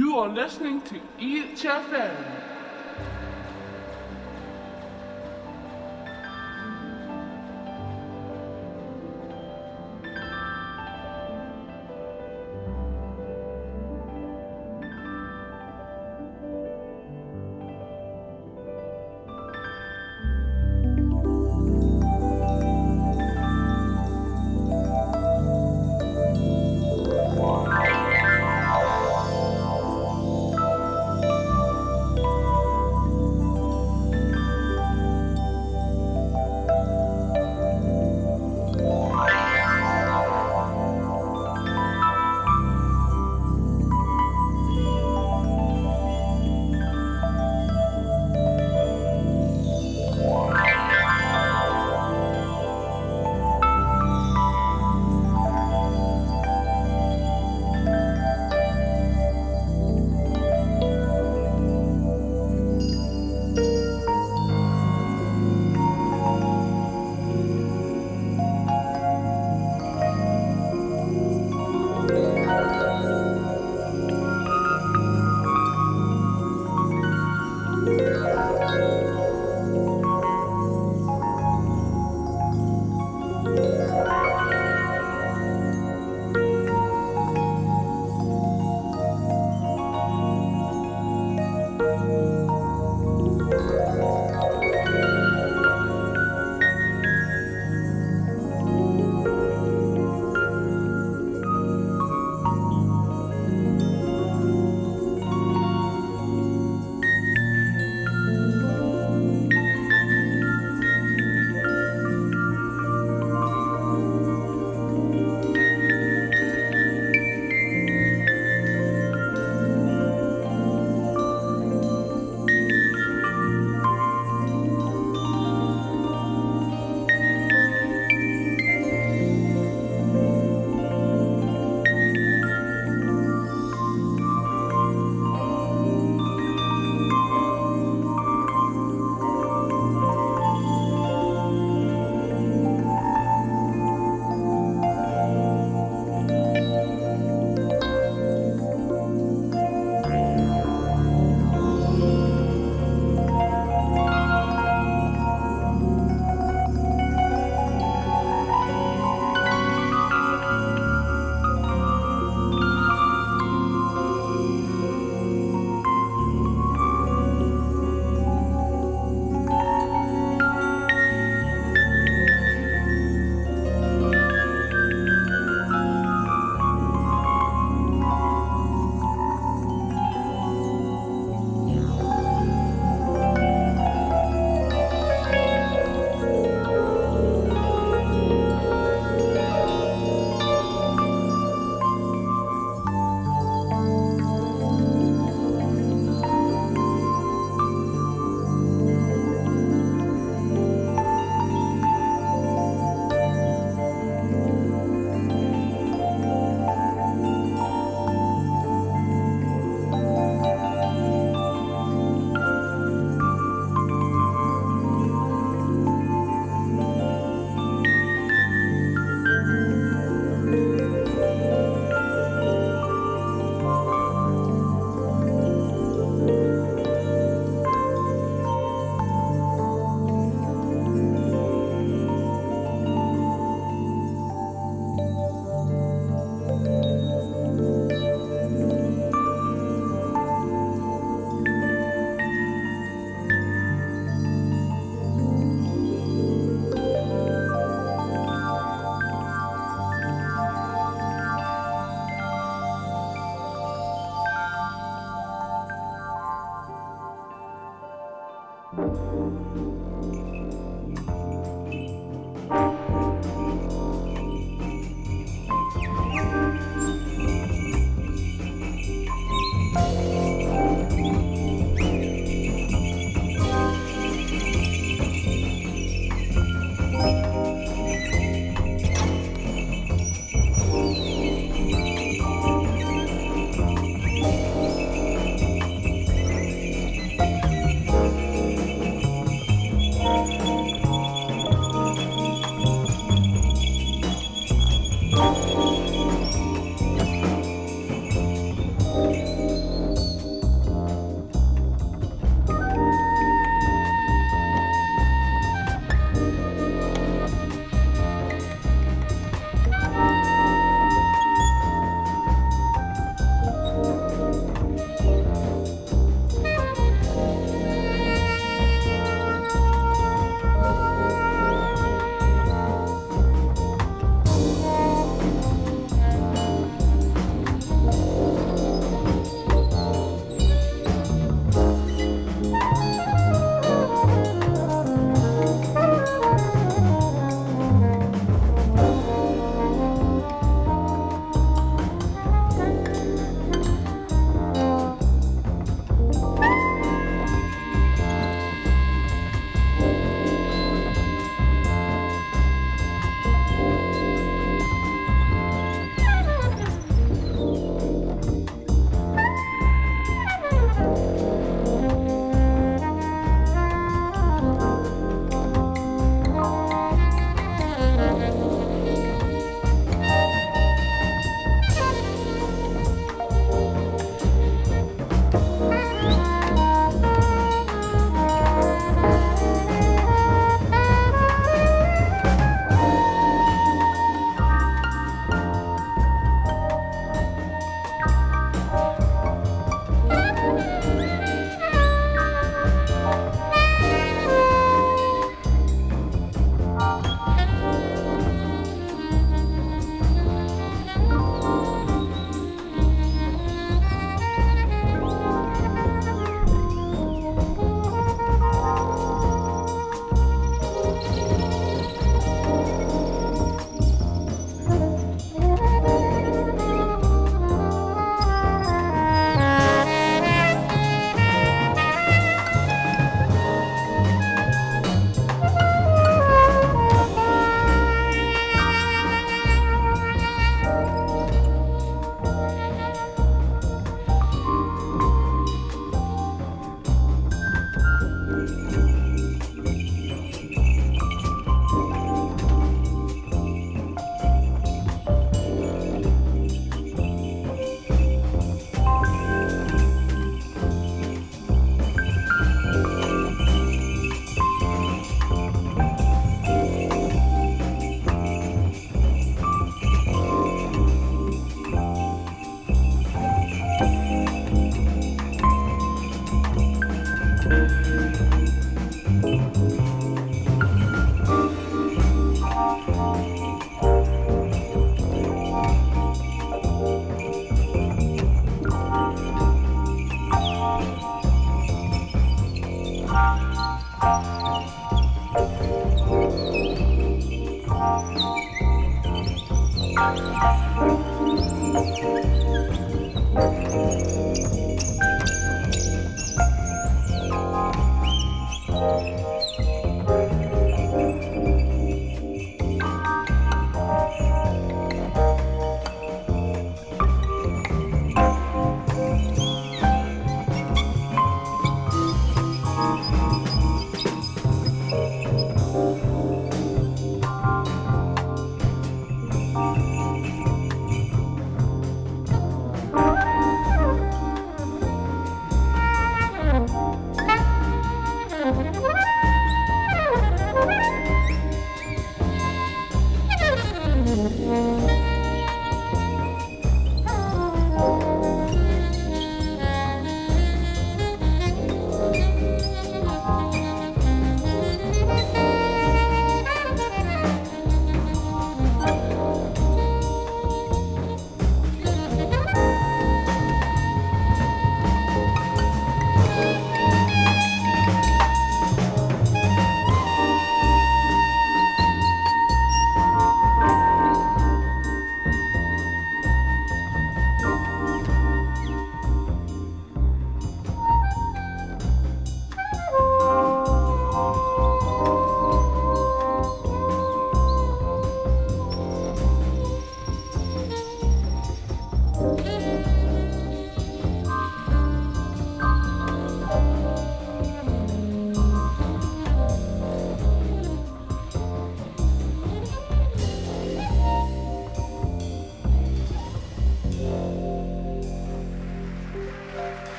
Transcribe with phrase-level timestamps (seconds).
[0.00, 2.49] You are listening to EHFM.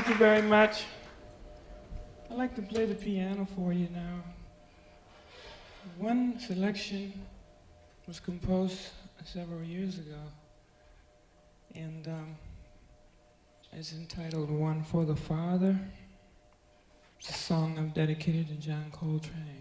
[0.00, 0.84] Thank you very much.
[2.30, 4.22] I'd like to play the piano for you now.
[5.98, 7.12] One selection
[8.06, 8.78] was composed
[9.26, 10.22] several years ago,
[11.74, 12.34] and um,
[13.74, 15.78] it's entitled One for the Father.
[17.18, 19.59] It's a song I've dedicated to John Coltrane.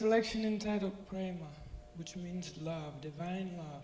[0.00, 1.50] Selection entitled Prema,
[1.98, 3.82] which means love, divine love.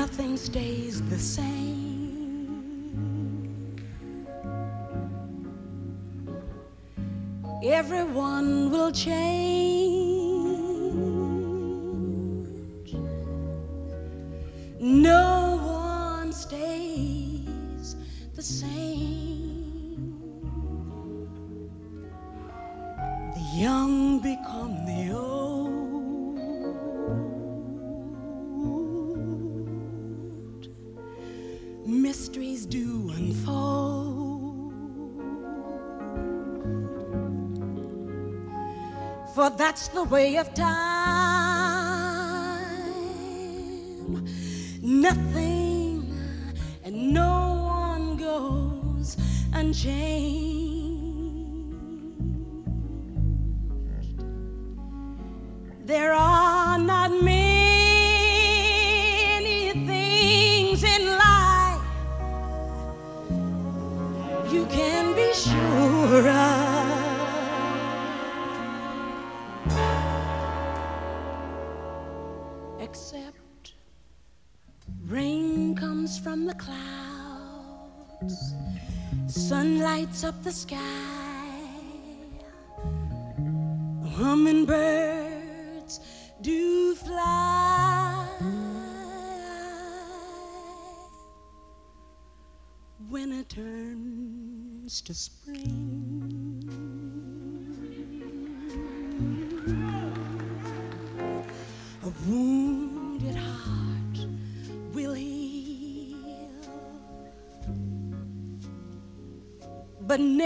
[0.00, 2.48] nothing stays the same.
[7.64, 9.67] Everyone will change.
[39.58, 40.97] That's the way of time.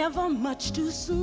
[0.05, 1.15] never much too soon.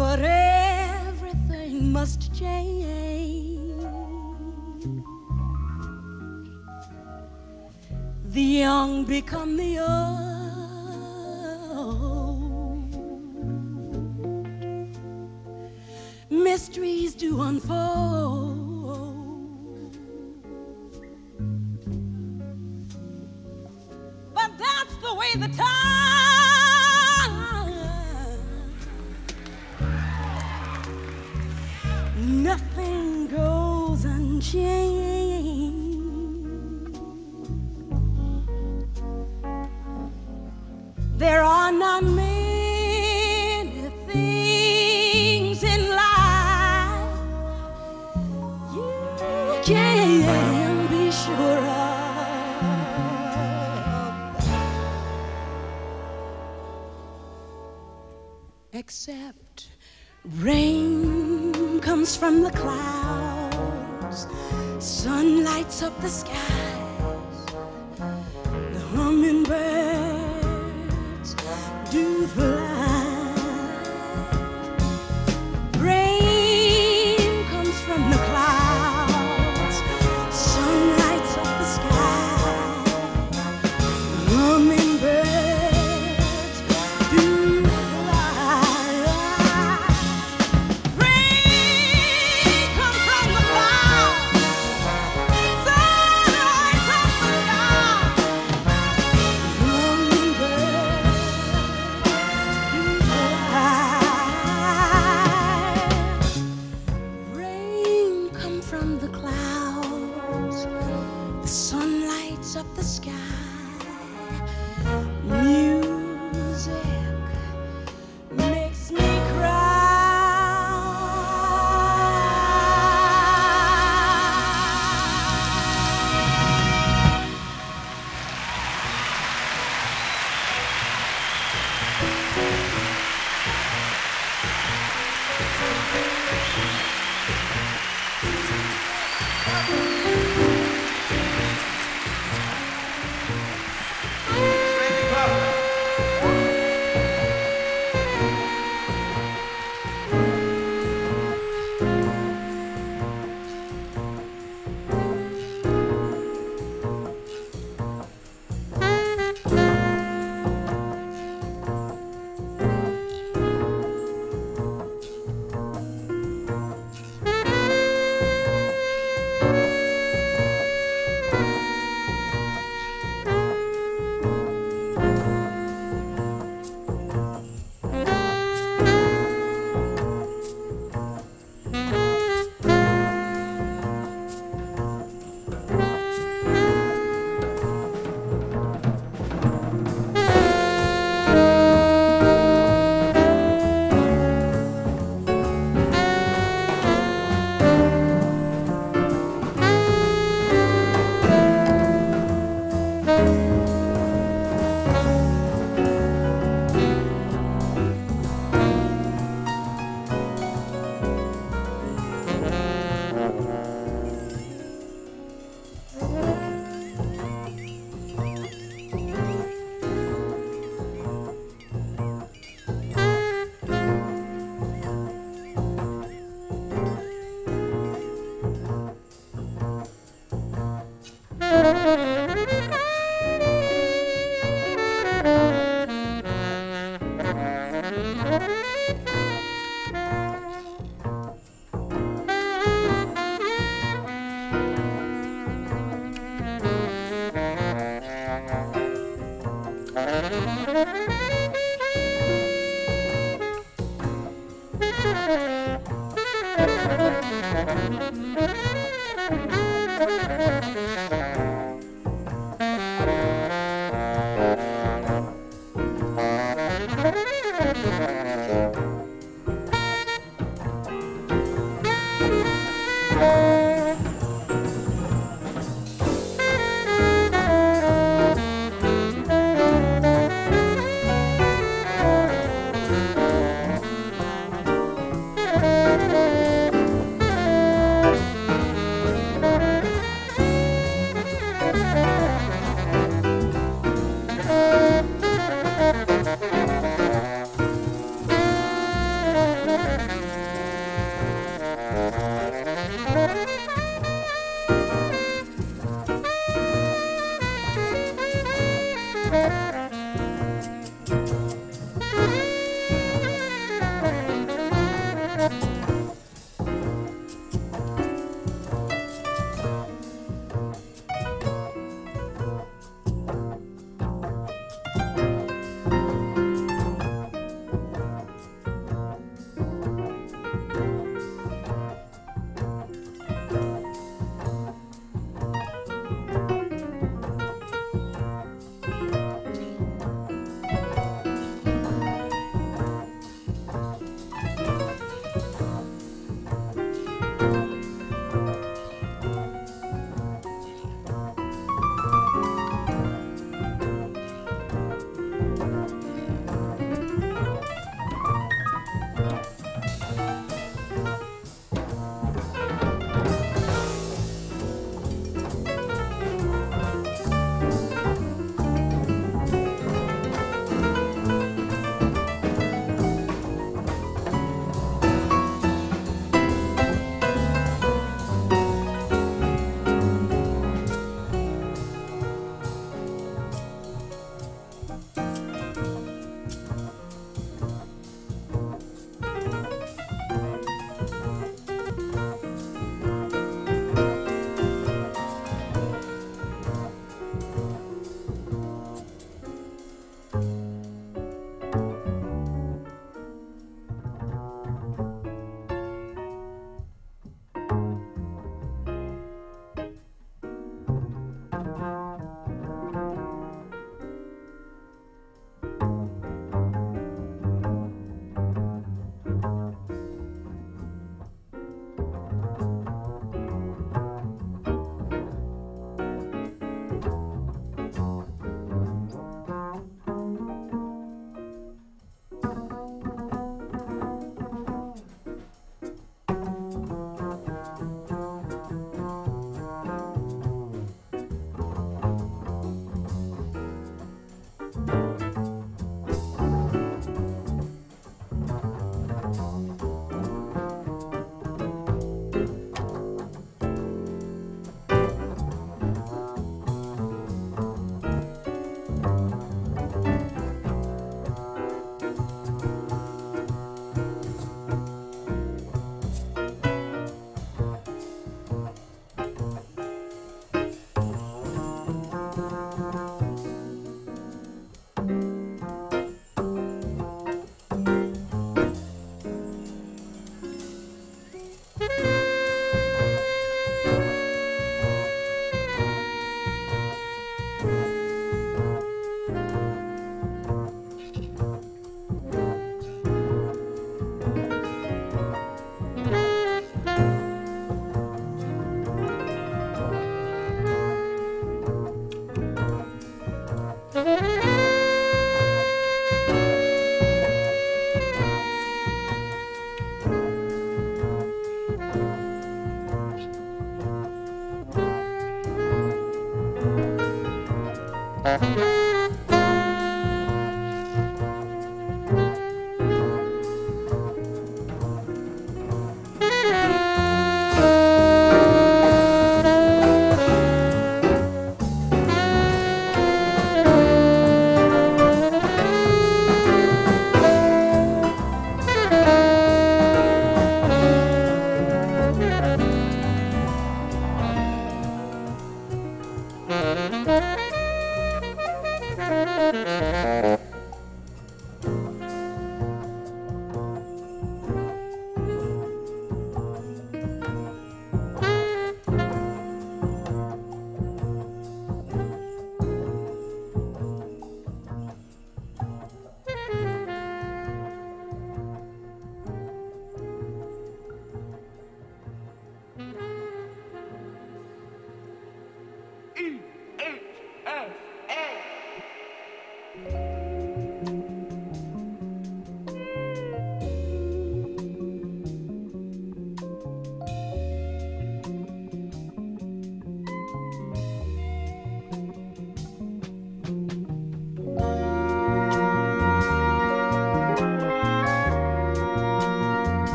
[0.00, 3.82] But everything must change.
[8.36, 10.28] The young become the old.
[16.30, 17.87] mysteries do unfold.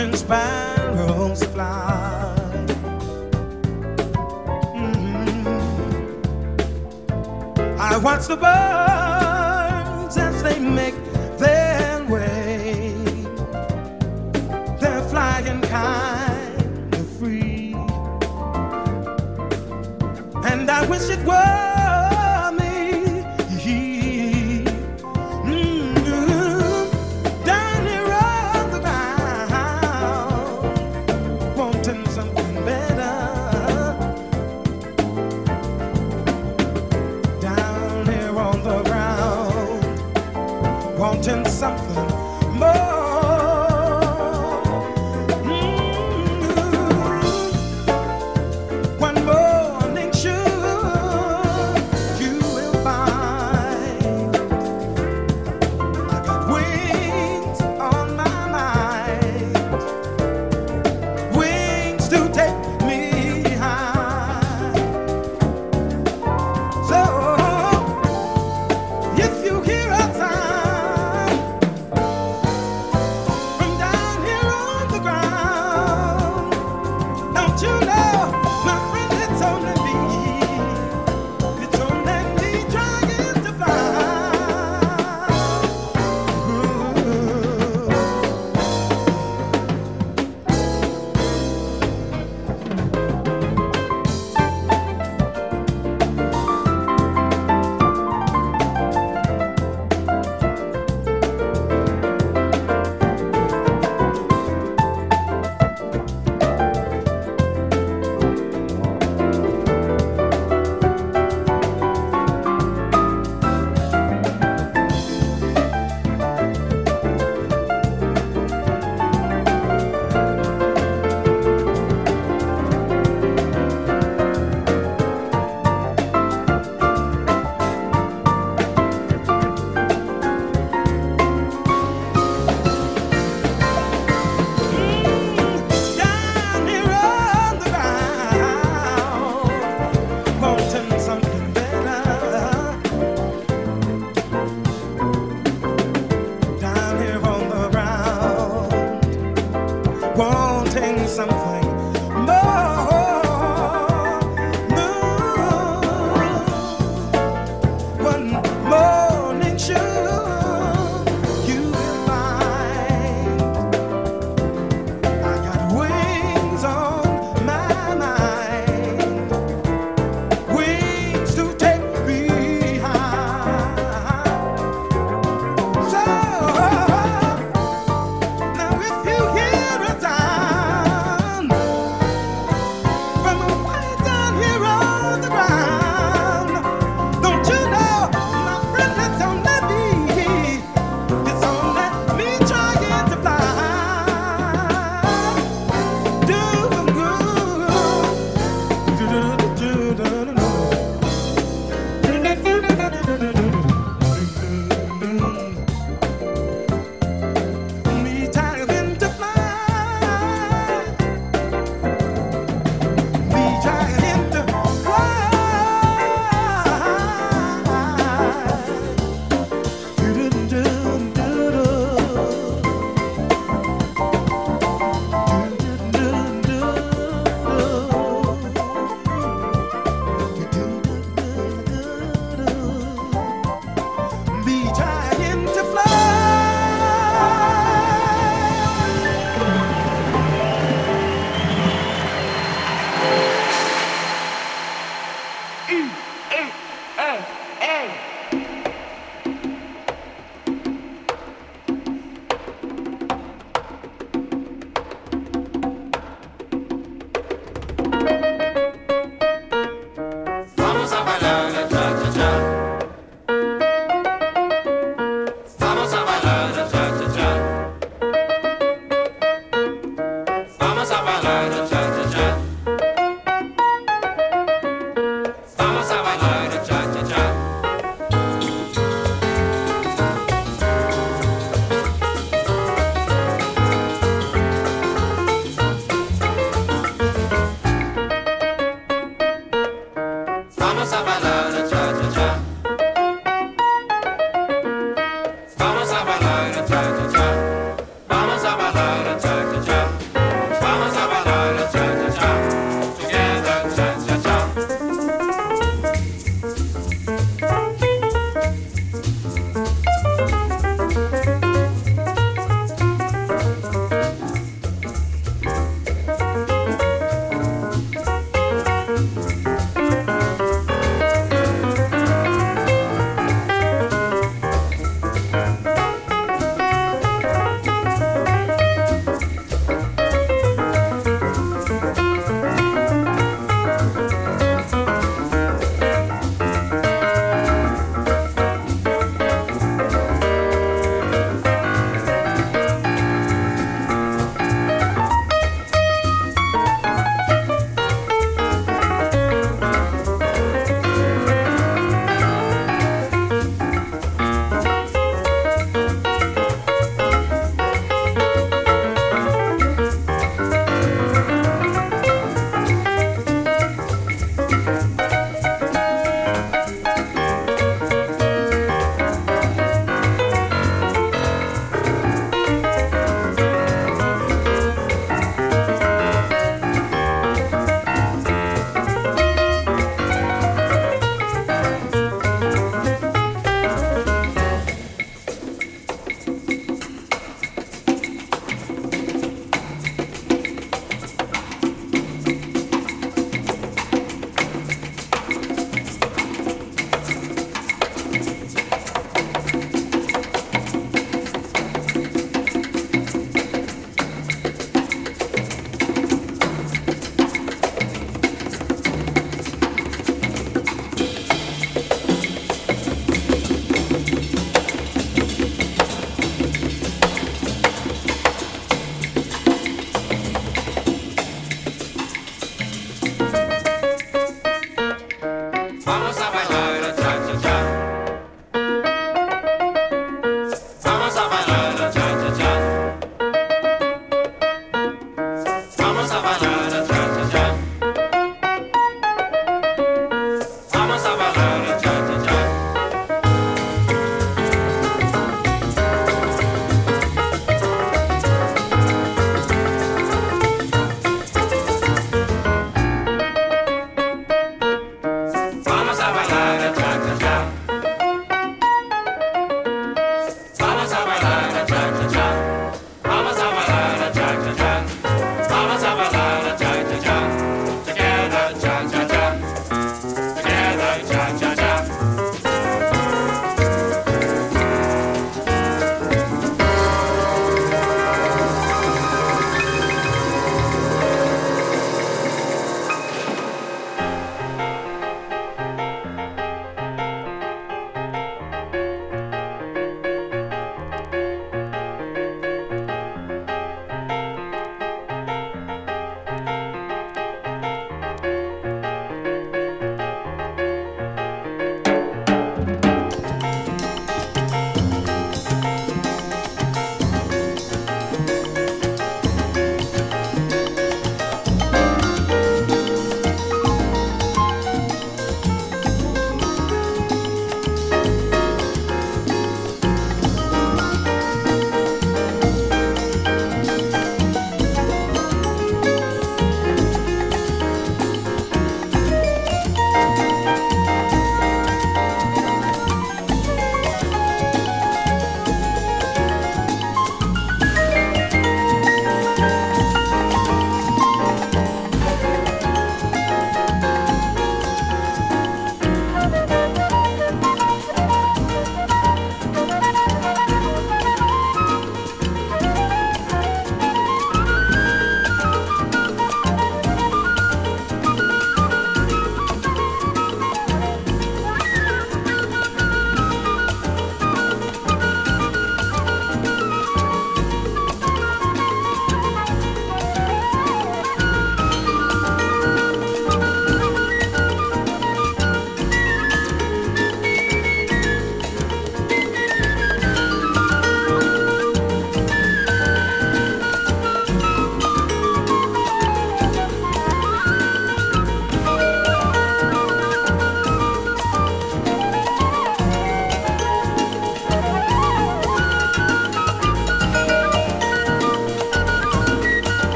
[0.00, 1.79] Watching sparrows fly.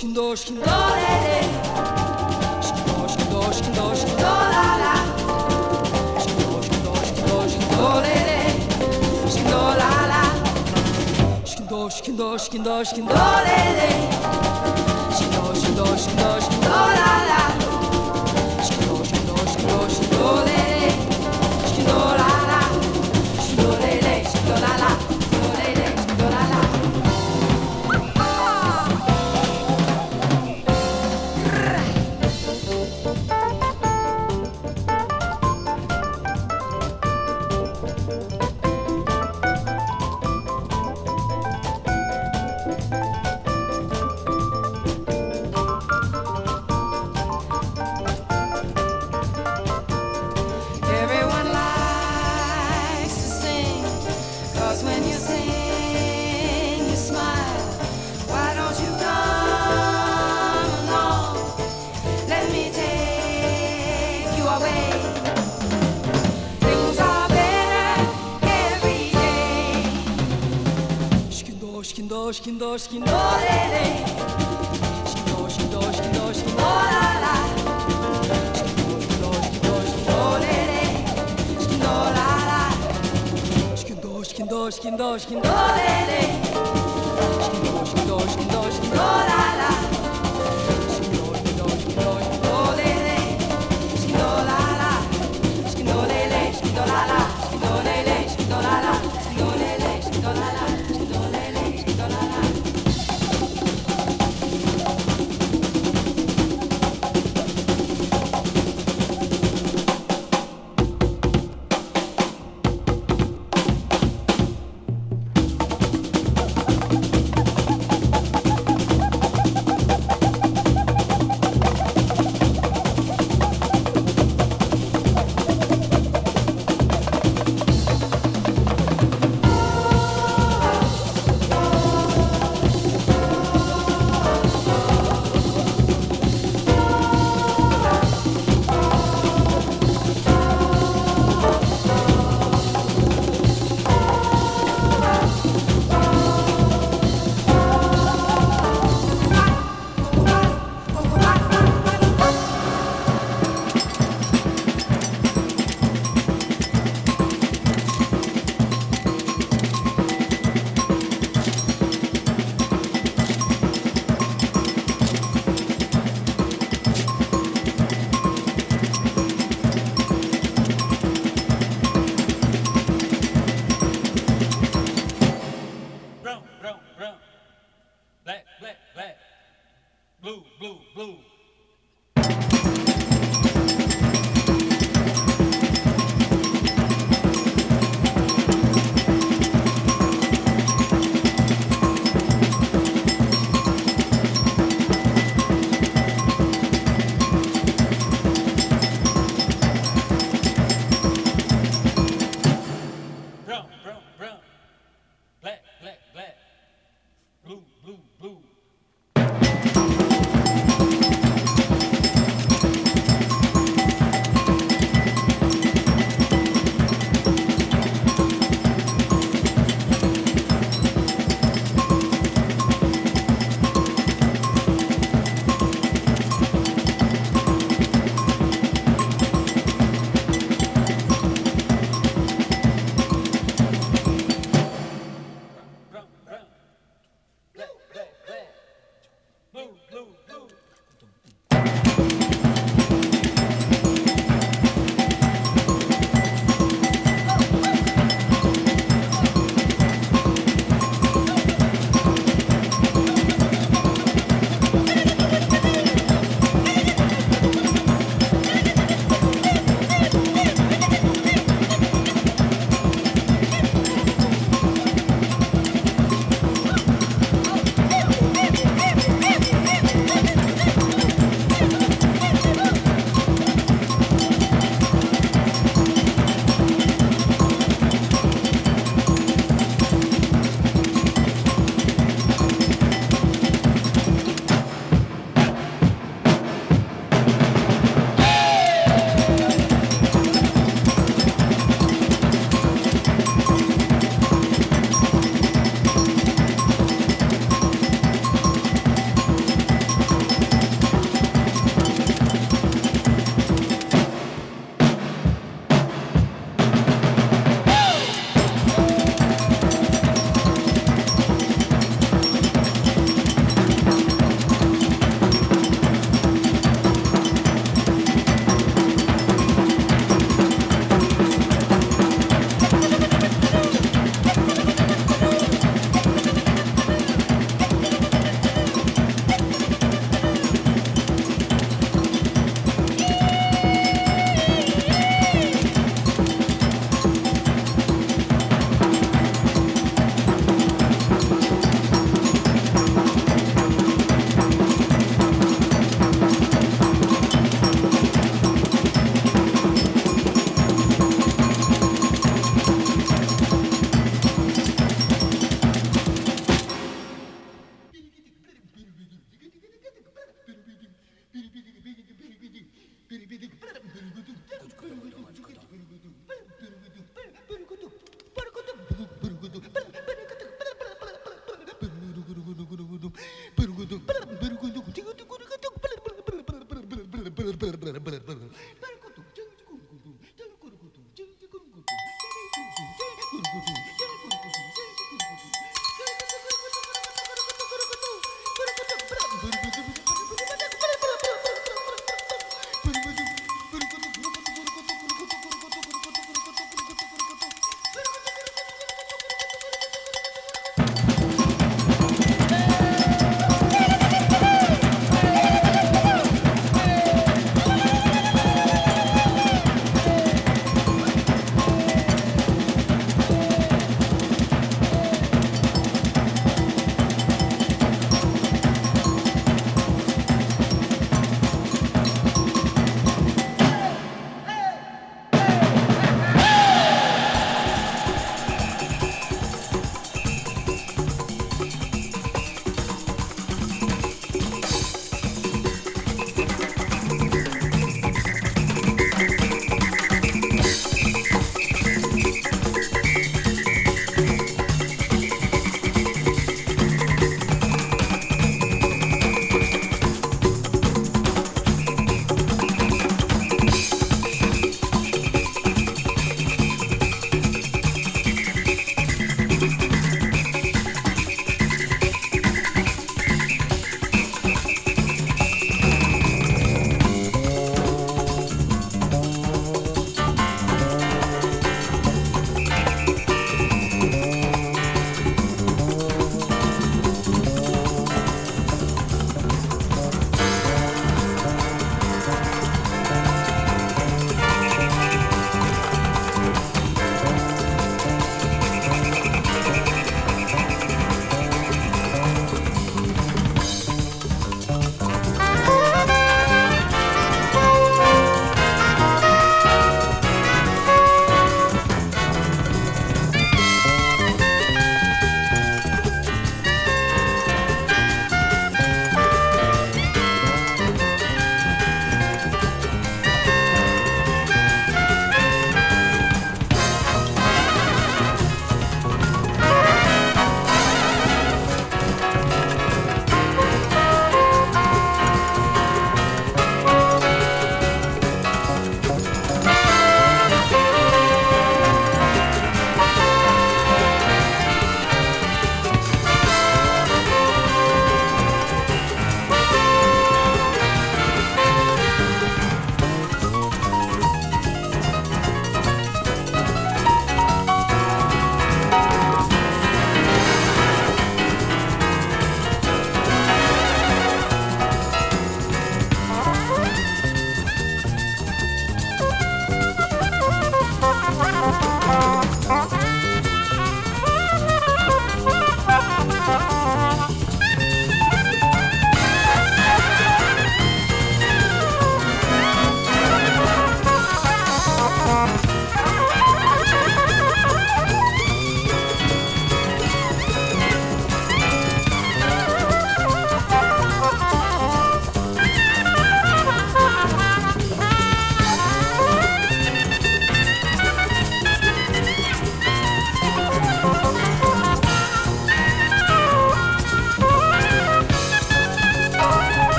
[0.00, 1.40] Shkindo, shkindo, do,
[2.66, 4.94] Shkindo, shkindo, shkindo, shkindo, la do,
[6.22, 8.40] Shkindo, shkindo, shkindo, shkindo, lele.
[9.28, 10.22] Shkindo, la la.
[11.44, 13.99] Shkindo, shkindo, shkindo, shkindo, lele.
[72.80, 73.12] しきのれれ
[75.04, 76.64] しきのしきのしきのしきのら
[77.20, 77.36] ら
[78.54, 80.80] しきのしきのしきのしきのれれ
[81.60, 82.16] しきのら
[82.48, 85.49] らしきのしきのしきのしきの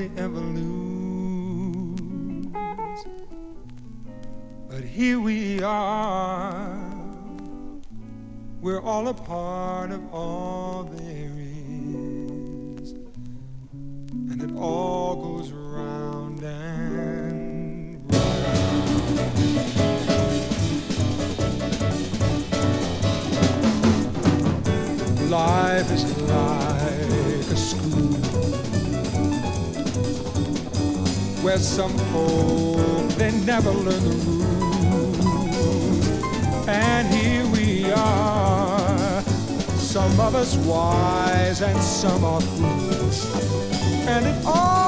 [0.00, 2.00] hardly ever lose.
[4.68, 6.78] But here we are,
[8.60, 9.39] we're all apart.
[31.80, 33.08] some hope.
[33.16, 35.18] They never learn the rules.
[36.68, 39.22] And here we are.
[39.92, 43.18] Some of us wise and some are fools.
[44.06, 44.79] And it all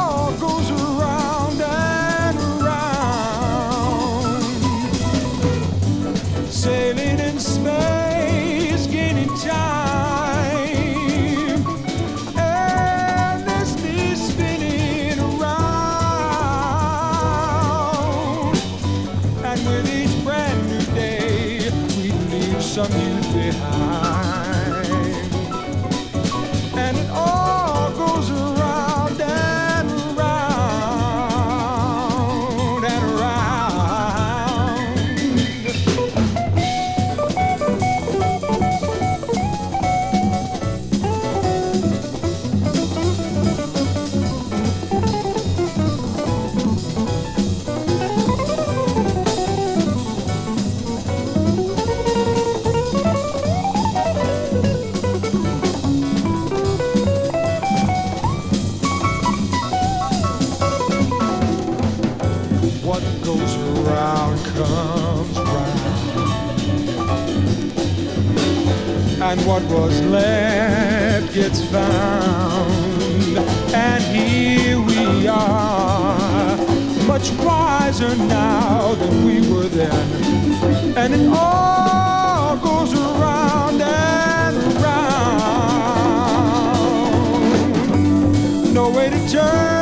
[69.32, 72.70] and what was left gets found.
[73.72, 76.56] And here we are,
[77.06, 80.94] much wiser now than we were then.
[80.98, 85.14] And it all goes around and around.
[88.74, 89.81] No way to turn.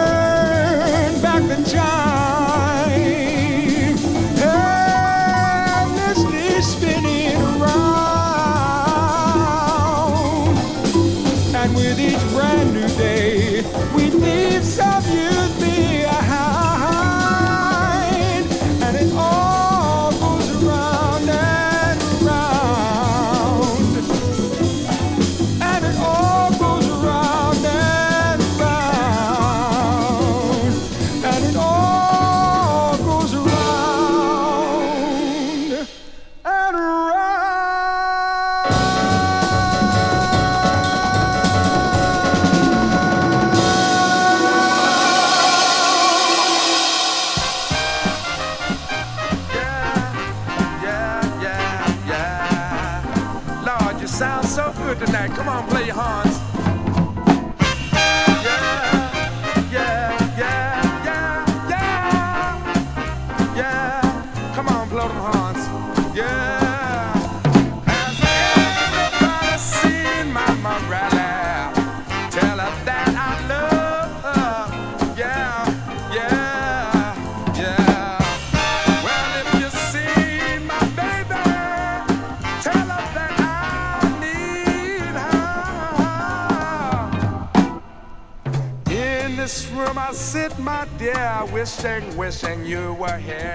[91.81, 93.50] sing, wishing you were here.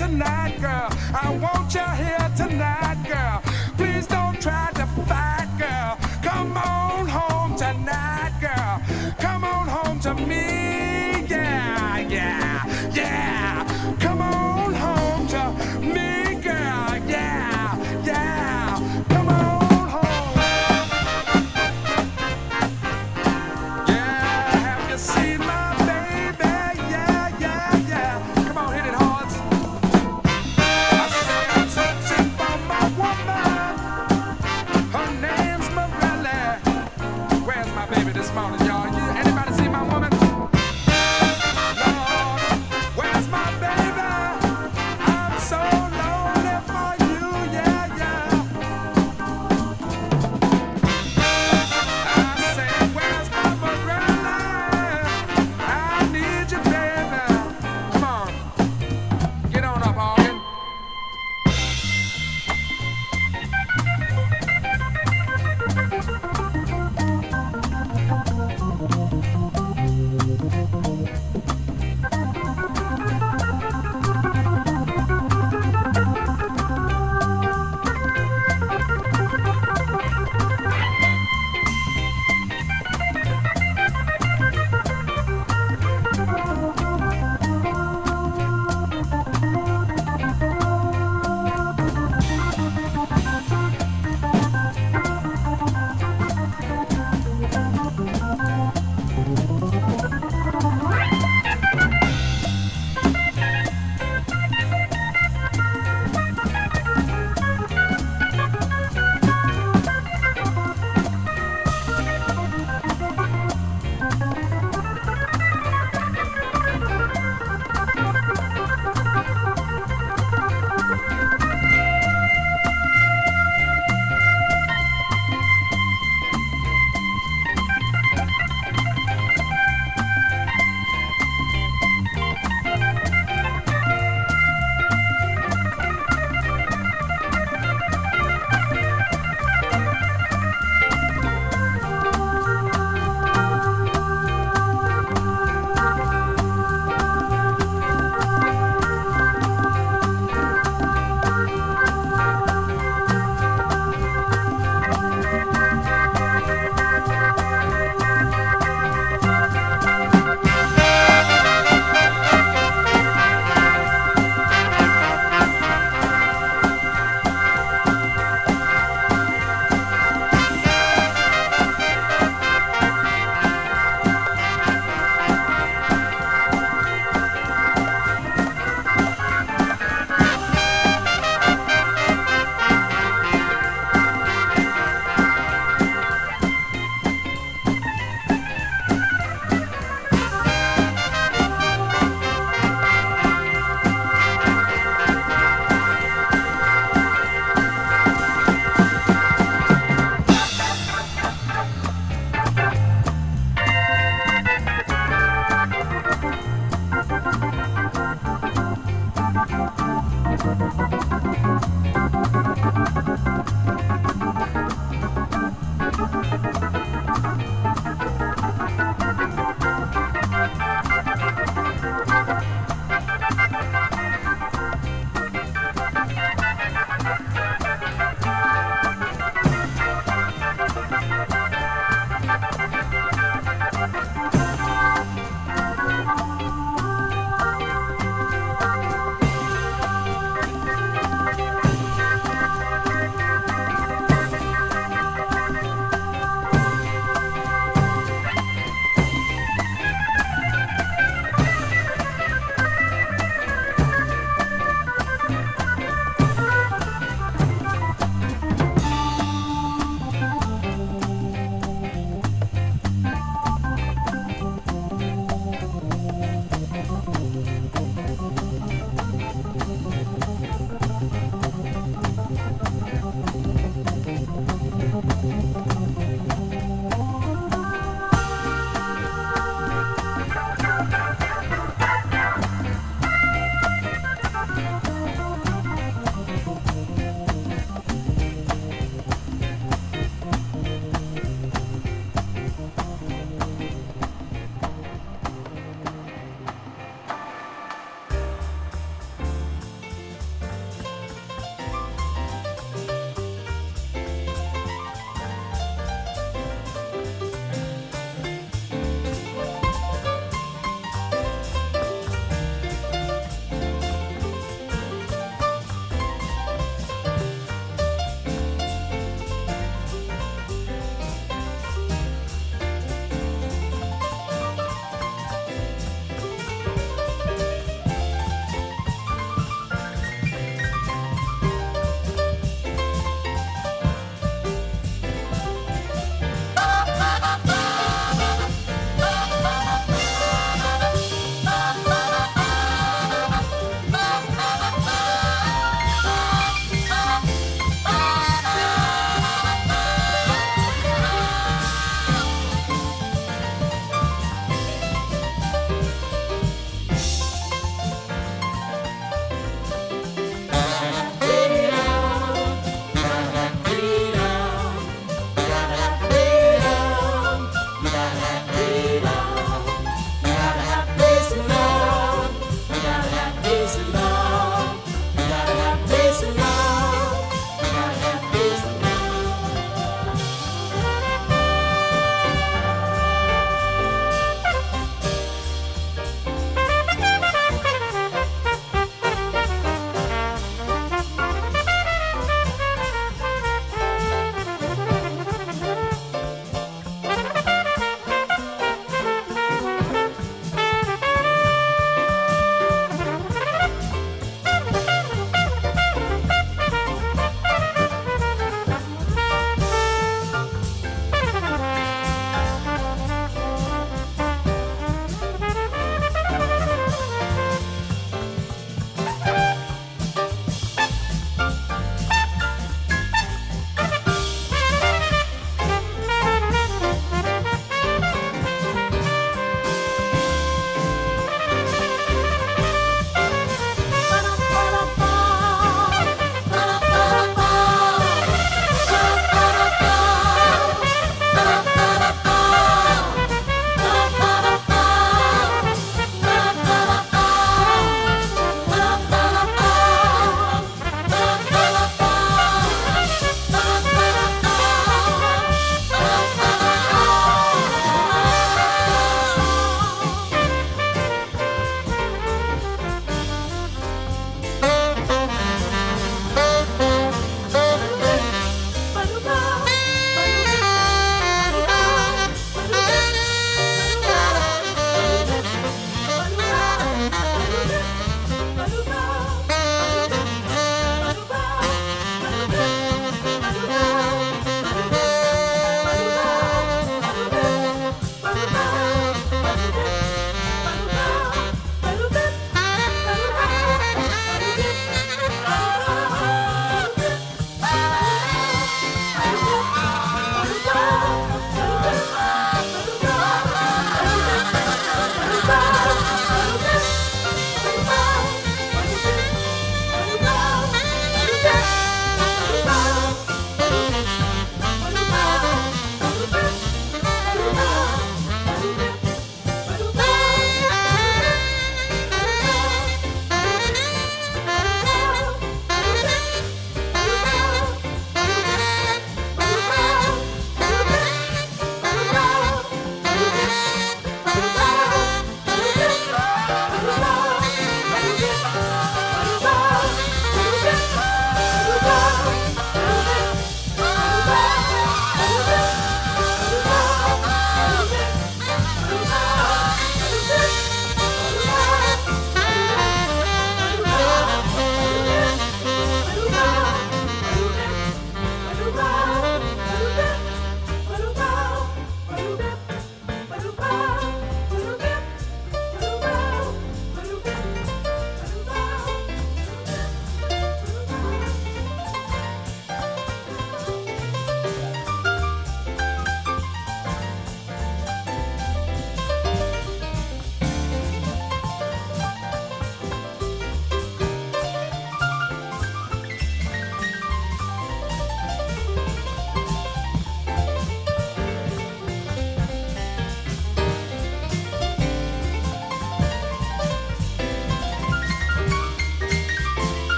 [0.00, 0.88] Tonight, girl.
[1.12, 2.19] I want you here